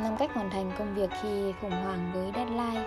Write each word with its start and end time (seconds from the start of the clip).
5 0.00 0.16
cách 0.16 0.34
hoàn 0.34 0.50
thành 0.50 0.72
công 0.78 0.94
việc 0.94 1.10
khi 1.22 1.52
khủng 1.60 1.70
hoảng 1.70 2.10
với 2.14 2.32
deadline. 2.34 2.84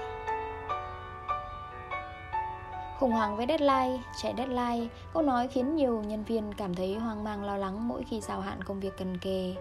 Khủng 3.00 3.12
hoảng 3.12 3.38
với 3.38 3.46
deadline, 3.48 4.04
chạy 4.22 4.34
deadline 4.38 4.88
Câu 5.14 5.24
nói 5.24 5.48
khiến 5.48 5.76
nhiều 5.76 6.04
nhân 6.04 6.24
viên 6.24 6.54
cảm 6.54 6.76
thấy 6.76 6.96
hoang 6.96 7.24
mang 7.24 7.44
lo 7.44 7.58
lắng 7.58 7.88
mỗi 7.88 8.04
khi 8.04 8.22
giao 8.22 8.42
hạn 8.42 8.64
công 8.64 8.80
việc 8.80 8.98
cần 8.98 9.18
kề. 9.18 9.56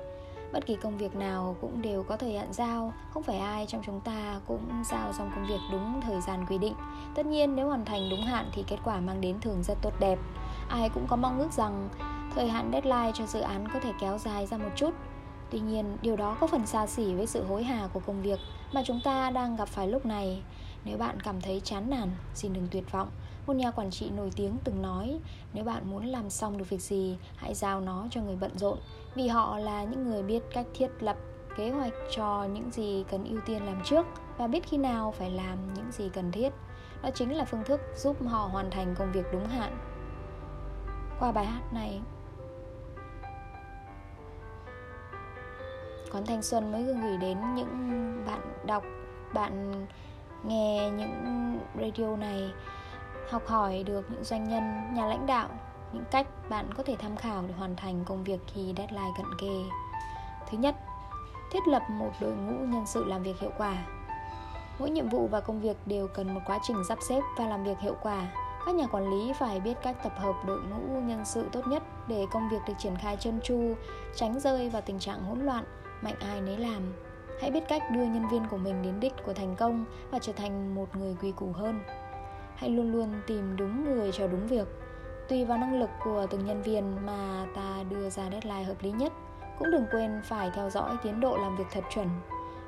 Bất 0.52 0.66
kỳ 0.66 0.76
công 0.76 0.98
việc 0.98 1.14
nào 1.14 1.56
cũng 1.60 1.82
đều 1.82 2.02
có 2.02 2.16
thời 2.16 2.38
hạn 2.38 2.52
giao 2.52 2.92
Không 3.10 3.22
phải 3.22 3.38
ai 3.38 3.66
trong 3.66 3.82
chúng 3.86 4.00
ta 4.00 4.40
cũng 4.46 4.82
giao 4.90 5.12
xong 5.12 5.30
công 5.34 5.46
việc 5.46 5.60
đúng 5.72 6.00
thời 6.00 6.20
gian 6.20 6.46
quy 6.46 6.58
định. 6.58 6.74
Tất 7.14 7.26
nhiên 7.26 7.56
nếu 7.56 7.68
hoàn 7.68 7.84
thành 7.84 8.10
đúng 8.10 8.22
hạn 8.22 8.50
thì 8.52 8.64
kết 8.66 8.78
quả 8.84 9.00
mang 9.00 9.20
đến 9.20 9.40
thường 9.40 9.62
rất 9.62 9.78
tốt 9.82 9.92
đẹp. 10.00 10.18
Ai 10.68 10.88
cũng 10.88 11.06
có 11.06 11.16
mong 11.16 11.38
ước 11.38 11.52
rằng 11.52 11.88
thời 12.34 12.48
hạn 12.48 12.70
deadline 12.72 13.12
cho 13.14 13.26
dự 13.26 13.40
án 13.40 13.68
có 13.74 13.80
thể 13.80 13.92
kéo 14.00 14.18
dài 14.18 14.46
ra 14.46 14.56
một 14.56 14.70
chút. 14.76 14.90
Tuy 15.50 15.60
nhiên, 15.60 15.96
điều 16.02 16.16
đó 16.16 16.36
có 16.40 16.46
phần 16.46 16.66
xa 16.66 16.86
xỉ 16.86 17.14
với 17.14 17.26
sự 17.26 17.44
hối 17.44 17.64
hả 17.64 17.88
của 17.92 18.00
công 18.00 18.22
việc 18.22 18.38
mà 18.72 18.82
chúng 18.86 19.00
ta 19.04 19.30
đang 19.30 19.56
gặp 19.56 19.68
phải 19.68 19.88
lúc 19.88 20.06
này. 20.06 20.42
Nếu 20.84 20.98
bạn 20.98 21.20
cảm 21.20 21.40
thấy 21.40 21.60
chán 21.64 21.90
nản, 21.90 22.10
xin 22.34 22.52
đừng 22.52 22.68
tuyệt 22.70 22.92
vọng. 22.92 23.08
Một 23.46 23.56
nhà 23.56 23.70
quản 23.70 23.90
trị 23.90 24.10
nổi 24.16 24.30
tiếng 24.36 24.56
từng 24.64 24.82
nói, 24.82 25.18
nếu 25.52 25.64
bạn 25.64 25.90
muốn 25.90 26.06
làm 26.06 26.30
xong 26.30 26.58
được 26.58 26.68
việc 26.68 26.82
gì, 26.82 27.16
hãy 27.36 27.54
giao 27.54 27.80
nó 27.80 28.06
cho 28.10 28.22
người 28.22 28.36
bận 28.36 28.58
rộn, 28.58 28.78
vì 29.14 29.28
họ 29.28 29.58
là 29.58 29.84
những 29.84 30.10
người 30.10 30.22
biết 30.22 30.42
cách 30.52 30.66
thiết 30.74 30.88
lập 31.00 31.16
kế 31.56 31.70
hoạch 31.70 31.92
cho 32.16 32.44
những 32.52 32.70
gì 32.70 33.04
cần 33.10 33.24
ưu 33.24 33.40
tiên 33.46 33.64
làm 33.66 33.82
trước 33.84 34.06
và 34.38 34.46
biết 34.46 34.66
khi 34.68 34.76
nào 34.76 35.14
phải 35.18 35.30
làm 35.30 35.74
những 35.74 35.92
gì 35.92 36.08
cần 36.08 36.32
thiết. 36.32 36.50
Đó 37.02 37.10
chính 37.14 37.36
là 37.36 37.44
phương 37.44 37.64
thức 37.64 37.80
giúp 37.96 38.16
họ 38.26 38.48
hoàn 38.52 38.70
thành 38.70 38.94
công 38.98 39.12
việc 39.12 39.24
đúng 39.32 39.46
hạn. 39.46 39.78
Qua 41.20 41.32
bài 41.32 41.46
hát 41.46 41.72
này, 41.72 42.00
còn 46.12 46.26
Thanh 46.26 46.42
Xuân 46.42 46.72
mới 46.72 46.82
gửi 46.82 47.16
đến 47.16 47.54
những 47.54 48.22
bạn 48.26 48.40
đọc, 48.66 48.84
bạn 49.34 49.86
nghe 50.44 50.90
những 50.90 51.58
radio 51.80 52.16
này 52.16 52.52
học 53.30 53.46
hỏi 53.46 53.82
được 53.82 54.10
những 54.10 54.24
doanh 54.24 54.48
nhân, 54.48 54.94
nhà 54.94 55.06
lãnh 55.06 55.26
đạo 55.26 55.48
những 55.92 56.04
cách 56.10 56.26
bạn 56.48 56.74
có 56.76 56.82
thể 56.82 56.96
tham 56.98 57.16
khảo 57.16 57.44
để 57.48 57.54
hoàn 57.54 57.76
thành 57.76 58.04
công 58.04 58.24
việc 58.24 58.40
khi 58.46 58.74
deadline 58.76 59.12
cận 59.16 59.26
kề. 59.40 59.64
Thứ 60.50 60.58
nhất, 60.58 60.76
thiết 61.52 61.68
lập 61.68 61.82
một 61.90 62.10
đội 62.20 62.32
ngũ 62.32 62.64
nhân 62.64 62.86
sự 62.86 63.04
làm 63.04 63.22
việc 63.22 63.40
hiệu 63.40 63.50
quả. 63.58 63.86
Mỗi 64.78 64.90
nhiệm 64.90 65.08
vụ 65.08 65.28
và 65.28 65.40
công 65.40 65.60
việc 65.60 65.76
đều 65.86 66.08
cần 66.08 66.34
một 66.34 66.40
quá 66.46 66.58
trình 66.62 66.82
sắp 66.88 66.98
xếp 67.08 67.20
và 67.38 67.46
làm 67.46 67.64
việc 67.64 67.78
hiệu 67.80 67.96
quả. 68.02 68.26
Các 68.66 68.74
nhà 68.74 68.86
quản 68.86 69.10
lý 69.10 69.32
phải 69.38 69.60
biết 69.60 69.74
cách 69.82 69.96
tập 70.02 70.12
hợp 70.16 70.34
đội 70.46 70.60
ngũ 70.60 71.00
nhân 71.00 71.24
sự 71.24 71.48
tốt 71.52 71.66
nhất 71.66 71.82
để 72.06 72.26
công 72.30 72.48
việc 72.48 72.58
được 72.66 72.74
triển 72.78 72.96
khai 72.96 73.16
trơn 73.16 73.40
tru, 73.40 73.74
tránh 74.14 74.40
rơi 74.40 74.68
vào 74.68 74.82
tình 74.82 74.98
trạng 74.98 75.24
hỗn 75.24 75.40
loạn 75.40 75.64
mạnh 76.02 76.14
ai 76.20 76.40
nấy 76.40 76.56
làm. 76.56 76.92
Hãy 77.40 77.50
biết 77.50 77.68
cách 77.68 77.82
đưa 77.90 78.04
nhân 78.04 78.28
viên 78.28 78.44
của 78.50 78.56
mình 78.56 78.82
đến 78.82 79.00
đích 79.00 79.12
của 79.24 79.32
thành 79.32 79.56
công 79.56 79.84
và 80.10 80.18
trở 80.18 80.32
thành 80.32 80.74
một 80.74 80.96
người 80.96 81.16
quy 81.22 81.32
củ 81.32 81.52
hơn. 81.52 81.80
Hãy 82.54 82.70
luôn 82.70 82.92
luôn 82.92 83.20
tìm 83.26 83.56
đúng 83.56 83.84
người 83.84 84.12
cho 84.12 84.26
đúng 84.26 84.46
việc. 84.46 84.68
Tùy 85.28 85.44
vào 85.44 85.58
năng 85.58 85.80
lực 85.80 85.90
của 86.04 86.26
từng 86.30 86.46
nhân 86.46 86.62
viên 86.62 87.06
mà 87.06 87.46
ta 87.54 87.82
đưa 87.90 88.10
ra 88.10 88.30
deadline 88.30 88.62
hợp 88.62 88.76
lý 88.80 88.90
nhất, 88.90 89.12
cũng 89.58 89.70
đừng 89.70 89.86
quên 89.90 90.20
phải 90.24 90.50
theo 90.54 90.70
dõi 90.70 90.96
tiến 91.02 91.20
độ 91.20 91.36
làm 91.36 91.56
việc 91.56 91.64
thật 91.72 91.84
chuẩn. 91.90 92.08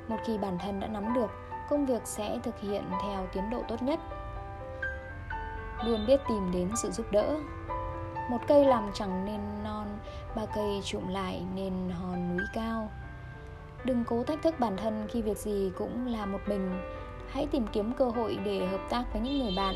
Một 0.07 0.17
khi 0.25 0.37
bản 0.37 0.57
thân 0.59 0.79
đã 0.79 0.87
nắm 0.87 1.13
được, 1.13 1.31
công 1.69 1.85
việc 1.85 2.01
sẽ 2.05 2.39
thực 2.43 2.59
hiện 2.59 2.83
theo 3.03 3.27
tiến 3.33 3.49
độ 3.49 3.63
tốt 3.67 3.81
nhất. 3.81 3.99
Luôn 5.85 6.05
biết 6.07 6.19
tìm 6.29 6.51
đến 6.51 6.69
sự 6.75 6.91
giúp 6.91 7.05
đỡ. 7.11 7.39
Một 8.29 8.39
cây 8.47 8.65
làm 8.65 8.91
chẳng 8.93 9.25
nên 9.25 9.63
non, 9.63 9.87
ba 10.35 10.45
cây 10.55 10.81
trụm 10.83 11.07
lại 11.07 11.45
nên 11.55 11.89
hòn 11.89 12.37
núi 12.37 12.45
cao. 12.53 12.89
Đừng 13.85 14.03
cố 14.07 14.23
thách 14.23 14.41
thức 14.41 14.59
bản 14.59 14.77
thân 14.77 15.07
khi 15.09 15.21
việc 15.21 15.37
gì 15.37 15.71
cũng 15.77 16.07
là 16.07 16.25
một 16.25 16.39
mình. 16.47 16.81
Hãy 17.29 17.47
tìm 17.51 17.67
kiếm 17.73 17.93
cơ 17.93 18.05
hội 18.05 18.37
để 18.45 18.67
hợp 18.67 18.81
tác 18.89 19.03
với 19.13 19.21
những 19.21 19.39
người 19.39 19.53
bạn 19.57 19.75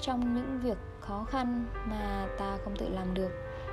Trong 0.00 0.34
những 0.34 0.60
việc 0.62 0.78
khó 1.00 1.24
khăn 1.30 1.66
mà 1.84 2.26
ta 2.38 2.58
không 2.64 2.76
tự 2.76 2.88
làm 2.88 3.14
được. 3.14 3.30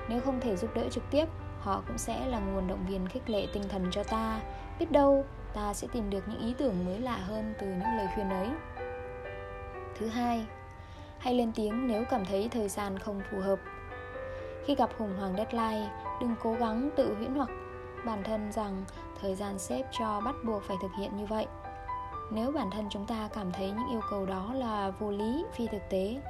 Nếu 0.09 0.21
không 0.21 0.39
thể 0.39 0.55
giúp 0.55 0.69
đỡ 0.75 0.89
trực 0.89 1.03
tiếp 1.11 1.25
Họ 1.61 1.83
cũng 1.87 1.97
sẽ 1.97 2.27
là 2.27 2.39
nguồn 2.39 2.67
động 2.67 2.85
viên 2.89 3.07
khích 3.07 3.29
lệ 3.29 3.47
tinh 3.53 3.63
thần 3.69 3.87
cho 3.91 4.03
ta. 4.03 4.39
Biết 4.79 4.91
đâu 4.91 5.25
ta 5.53 5.73
sẽ 5.73 5.87
tìm 5.93 6.09
được 6.09 6.27
những 6.27 6.39
ý 6.39 6.53
tưởng 6.57 6.85
mới 6.85 6.99
lạ 6.99 7.17
hơn 7.17 7.53
từ 7.59 7.67
những 7.67 7.97
lời 7.97 8.07
khuyên 8.15 8.29
ấy. 8.29 8.47
Thứ 9.99 10.07
hai, 10.07 10.45
hãy 11.17 11.33
lên 11.33 11.51
tiếng 11.55 11.87
nếu 11.87 12.03
cảm 12.09 12.25
thấy 12.25 12.49
thời 12.49 12.69
gian 12.69 12.99
không 12.99 13.21
phù 13.31 13.39
hợp. 13.39 13.59
Khi 14.65 14.75
gặp 14.75 14.89
khủng 14.97 15.17
hoảng 15.19 15.33
deadline, 15.37 15.89
đừng 16.21 16.35
cố 16.43 16.53
gắng 16.53 16.89
tự 16.95 17.15
huyễn 17.15 17.35
hoặc 17.35 17.49
bản 18.05 18.23
thân 18.23 18.51
rằng 18.51 18.83
thời 19.21 19.35
gian 19.35 19.59
xếp 19.59 19.83
cho 19.99 20.21
bắt 20.25 20.35
buộc 20.45 20.63
phải 20.63 20.77
thực 20.81 20.91
hiện 20.97 21.17
như 21.17 21.25
vậy. 21.25 21.47
Nếu 22.31 22.51
bản 22.51 22.71
thân 22.71 22.87
chúng 22.89 23.05
ta 23.05 23.29
cảm 23.33 23.51
thấy 23.51 23.67
những 23.71 23.89
yêu 23.91 24.01
cầu 24.11 24.25
đó 24.25 24.53
là 24.53 24.91
vô 24.99 25.11
lý 25.11 25.45
phi 25.55 25.67
thực 25.67 25.81
tế, 25.89 26.21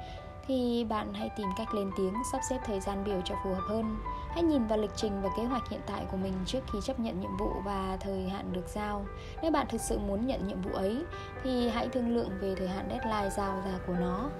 thì 0.46 0.84
bạn 0.84 1.14
hãy 1.14 1.30
tìm 1.36 1.48
cách 1.56 1.74
lên 1.74 1.90
tiếng 1.96 2.14
sắp 2.32 2.40
xếp 2.50 2.58
thời 2.64 2.80
gian 2.80 3.04
biểu 3.04 3.20
cho 3.24 3.34
phù 3.44 3.54
hợp 3.54 3.62
hơn. 3.68 3.96
Hãy 4.28 4.42
nhìn 4.42 4.66
vào 4.66 4.78
lịch 4.78 4.90
trình 4.96 5.22
và 5.22 5.28
kế 5.36 5.44
hoạch 5.44 5.68
hiện 5.68 5.80
tại 5.86 6.04
của 6.10 6.16
mình 6.16 6.32
trước 6.46 6.60
khi 6.72 6.78
chấp 6.84 7.00
nhận 7.00 7.20
nhiệm 7.20 7.36
vụ 7.36 7.52
và 7.64 7.96
thời 8.00 8.28
hạn 8.28 8.52
được 8.52 8.68
giao. 8.68 9.04
Nếu 9.42 9.50
bạn 9.50 9.66
thực 9.70 9.80
sự 9.80 9.98
muốn 9.98 10.26
nhận 10.26 10.48
nhiệm 10.48 10.62
vụ 10.62 10.70
ấy, 10.72 11.04
thì 11.42 11.68
hãy 11.68 11.88
thương 11.88 12.14
lượng 12.14 12.30
về 12.40 12.54
thời 12.58 12.68
hạn 12.68 12.86
deadline 12.88 13.30
giao 13.30 13.62
ra 13.64 13.78
của 13.86 13.94
nó. 13.94 14.30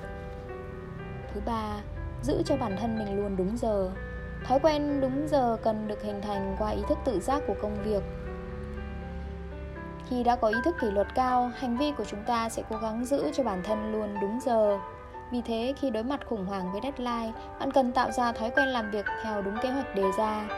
Thứ 1.34 1.40
ba, 1.46 1.80
giữ 2.22 2.42
cho 2.42 2.56
bản 2.56 2.76
thân 2.80 2.98
mình 2.98 3.16
luôn 3.16 3.36
đúng 3.36 3.56
giờ 3.56 3.90
thói 4.44 4.58
quen 4.62 5.00
đúng 5.00 5.28
giờ 5.28 5.56
cần 5.62 5.88
được 5.88 6.02
hình 6.02 6.22
thành 6.22 6.56
qua 6.58 6.70
ý 6.70 6.82
thức 6.88 6.98
tự 7.04 7.20
giác 7.20 7.42
của 7.46 7.54
công 7.62 7.82
việc. 7.84 8.02
Khi 10.08 10.22
đã 10.22 10.36
có 10.36 10.48
ý 10.48 10.56
thức 10.64 10.74
kỷ 10.80 10.90
luật 10.90 11.06
cao, 11.14 11.50
hành 11.56 11.76
vi 11.76 11.92
của 11.98 12.04
chúng 12.04 12.24
ta 12.26 12.48
sẽ 12.48 12.62
cố 12.70 12.76
gắng 12.76 13.04
giữ 13.04 13.30
cho 13.32 13.42
bản 13.44 13.62
thân 13.64 13.92
luôn 13.92 14.14
đúng 14.20 14.38
giờ. 14.40 14.78
Vì 15.32 15.42
thế, 15.42 15.74
khi 15.80 15.90
đối 15.90 16.02
mặt 16.02 16.20
khủng 16.26 16.46
hoảng 16.46 16.72
với 16.72 16.80
deadline, 16.82 17.32
bạn 17.60 17.70
cần 17.70 17.92
tạo 17.92 18.10
ra 18.10 18.32
thói 18.32 18.50
quen 18.50 18.68
làm 18.68 18.90
việc 18.90 19.06
theo 19.22 19.42
đúng 19.42 19.54
kế 19.62 19.70
hoạch 19.70 19.94
đề 19.94 20.04
ra. 20.18 20.48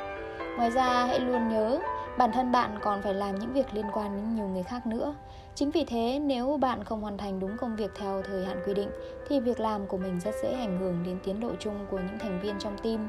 Ngoài 0.56 0.70
ra, 0.70 1.06
hãy 1.06 1.20
luôn 1.20 1.48
nhớ, 1.48 1.78
bản 2.18 2.32
thân 2.32 2.52
bạn 2.52 2.78
còn 2.82 3.02
phải 3.02 3.14
làm 3.14 3.38
những 3.38 3.52
việc 3.52 3.74
liên 3.74 3.86
quan 3.92 4.16
đến 4.16 4.34
nhiều 4.34 4.48
người 4.48 4.62
khác 4.62 4.86
nữa. 4.86 5.14
Chính 5.54 5.70
vì 5.70 5.84
thế, 5.84 6.18
nếu 6.22 6.56
bạn 6.56 6.84
không 6.84 7.00
hoàn 7.00 7.18
thành 7.18 7.40
đúng 7.40 7.56
công 7.56 7.76
việc 7.76 7.90
theo 7.98 8.22
thời 8.22 8.44
hạn 8.44 8.62
quy 8.66 8.74
định, 8.74 8.90
thì 9.28 9.40
việc 9.40 9.60
làm 9.60 9.86
của 9.86 9.96
mình 9.96 10.20
rất 10.20 10.34
dễ 10.42 10.52
ảnh 10.52 10.78
hưởng 10.78 11.02
đến 11.06 11.18
tiến 11.24 11.40
độ 11.40 11.50
chung 11.58 11.86
của 11.90 11.98
những 11.98 12.18
thành 12.18 12.40
viên 12.40 12.58
trong 12.58 12.78
team. 12.78 13.08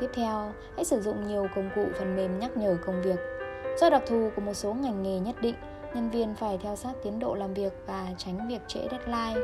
Tiếp 0.00 0.10
theo, 0.14 0.52
hãy 0.76 0.84
sử 0.84 1.00
dụng 1.00 1.28
nhiều 1.28 1.46
công 1.54 1.70
cụ 1.74 1.86
phần 1.98 2.16
mềm 2.16 2.38
nhắc 2.38 2.56
nhở 2.56 2.76
công 2.86 3.02
việc. 3.02 3.20
Do 3.80 3.90
đặc 3.90 4.02
thù 4.06 4.30
của 4.36 4.42
một 4.42 4.54
số 4.54 4.72
ngành 4.72 5.02
nghề 5.02 5.18
nhất 5.18 5.34
định, 5.40 5.54
nhân 5.94 6.10
viên 6.10 6.34
phải 6.34 6.58
theo 6.62 6.76
sát 6.76 6.92
tiến 7.02 7.18
độ 7.18 7.34
làm 7.34 7.54
việc 7.54 7.72
và 7.86 8.06
tránh 8.16 8.48
việc 8.48 8.60
trễ 8.66 8.80
deadline. 8.90 9.40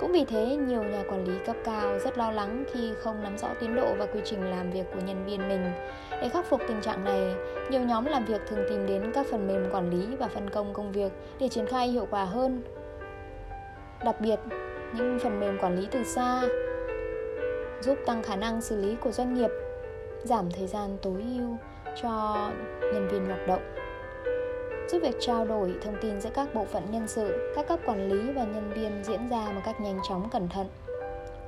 Cũng 0.00 0.12
vì 0.12 0.24
thế, 0.24 0.56
nhiều 0.56 0.82
nhà 0.82 1.02
quản 1.08 1.24
lý 1.24 1.32
cấp 1.46 1.56
cao 1.64 1.98
rất 1.98 2.18
lo 2.18 2.30
lắng 2.30 2.64
khi 2.72 2.92
không 3.02 3.22
nắm 3.22 3.38
rõ 3.38 3.48
tiến 3.60 3.74
độ 3.74 3.94
và 3.98 4.06
quy 4.06 4.20
trình 4.24 4.50
làm 4.50 4.70
việc 4.70 4.86
của 4.94 5.00
nhân 5.06 5.24
viên 5.24 5.48
mình. 5.48 5.72
Để 6.10 6.28
khắc 6.28 6.46
phục 6.46 6.60
tình 6.68 6.80
trạng 6.80 7.04
này, 7.04 7.34
nhiều 7.70 7.80
nhóm 7.80 8.04
làm 8.04 8.24
việc 8.24 8.40
thường 8.48 8.66
tìm 8.68 8.86
đến 8.86 9.12
các 9.14 9.26
phần 9.30 9.48
mềm 9.48 9.70
quản 9.72 9.90
lý 9.90 10.16
và 10.16 10.28
phân 10.28 10.50
công 10.50 10.72
công 10.72 10.92
việc 10.92 11.12
để 11.38 11.48
triển 11.48 11.66
khai 11.66 11.88
hiệu 11.88 12.06
quả 12.10 12.24
hơn. 12.24 12.62
Đặc 14.04 14.20
biệt, 14.20 14.38
những 14.96 15.18
phần 15.22 15.40
mềm 15.40 15.58
quản 15.58 15.78
lý 15.78 15.88
từ 15.90 16.04
xa 16.04 16.42
giúp 17.80 17.98
tăng 18.06 18.22
khả 18.22 18.36
năng 18.36 18.60
xử 18.60 18.76
lý 18.76 18.96
của 19.00 19.10
doanh 19.12 19.34
nghiệp 19.34 19.50
giảm 20.24 20.50
thời 20.50 20.66
gian 20.66 20.96
tối 21.02 21.22
ưu 21.38 21.56
cho 22.02 22.36
nhân 22.94 23.08
viên 23.08 23.26
hoạt 23.26 23.46
động. 23.48 23.62
Giúp 24.88 24.98
việc 25.02 25.16
trao 25.20 25.44
đổi 25.44 25.74
thông 25.82 25.96
tin 26.02 26.20
giữa 26.20 26.30
các 26.34 26.54
bộ 26.54 26.64
phận 26.64 26.90
nhân 26.90 27.08
sự, 27.08 27.52
các 27.56 27.68
cấp 27.68 27.80
quản 27.86 28.08
lý 28.08 28.32
và 28.32 28.44
nhân 28.44 28.72
viên 28.74 29.04
diễn 29.04 29.28
ra 29.28 29.52
một 29.52 29.60
cách 29.64 29.80
nhanh 29.80 30.00
chóng 30.08 30.28
cẩn 30.30 30.48
thận. 30.48 30.66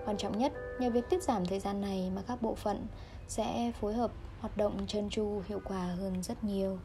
Quan 0.04 0.16
trọng 0.16 0.38
nhất, 0.38 0.52
nhờ 0.78 0.90
việc 0.90 1.04
tiết 1.10 1.22
giảm 1.22 1.46
thời 1.46 1.60
gian 1.60 1.80
này 1.80 2.12
mà 2.16 2.22
các 2.28 2.42
bộ 2.42 2.54
phận 2.54 2.86
sẽ 3.28 3.72
phối 3.80 3.92
hợp 3.92 4.10
hoạt 4.40 4.56
động 4.56 4.86
trơn 4.86 5.10
tru 5.10 5.42
hiệu 5.46 5.60
quả 5.64 5.94
hơn 6.00 6.22
rất 6.22 6.44
nhiều. 6.44 6.78